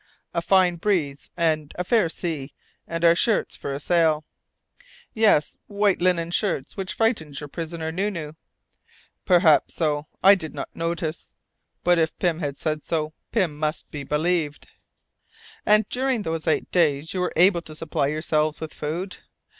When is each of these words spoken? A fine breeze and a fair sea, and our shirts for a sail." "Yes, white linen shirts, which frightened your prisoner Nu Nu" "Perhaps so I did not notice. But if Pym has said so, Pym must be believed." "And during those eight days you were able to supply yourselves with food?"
A 0.33 0.41
fine 0.41 0.77
breeze 0.77 1.29
and 1.37 1.71
a 1.77 1.83
fair 1.83 2.09
sea, 2.09 2.55
and 2.87 3.05
our 3.05 3.13
shirts 3.13 3.55
for 3.55 3.71
a 3.71 3.79
sail." 3.79 4.25
"Yes, 5.13 5.57
white 5.67 6.01
linen 6.01 6.31
shirts, 6.31 6.75
which 6.75 6.95
frightened 6.95 7.39
your 7.39 7.47
prisoner 7.47 7.91
Nu 7.91 8.09
Nu" 8.09 8.33
"Perhaps 9.27 9.75
so 9.75 10.07
I 10.23 10.33
did 10.33 10.55
not 10.55 10.75
notice. 10.75 11.35
But 11.83 11.99
if 11.99 12.17
Pym 12.17 12.39
has 12.39 12.57
said 12.57 12.83
so, 12.83 13.13
Pym 13.31 13.55
must 13.59 13.91
be 13.91 14.03
believed." 14.03 14.65
"And 15.67 15.87
during 15.87 16.23
those 16.23 16.47
eight 16.47 16.71
days 16.71 17.13
you 17.13 17.19
were 17.19 17.33
able 17.35 17.61
to 17.61 17.75
supply 17.75 18.07
yourselves 18.07 18.59
with 18.59 18.73
food?" 18.73 19.17